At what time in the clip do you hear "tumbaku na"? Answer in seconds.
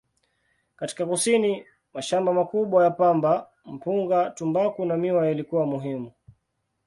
4.29-4.97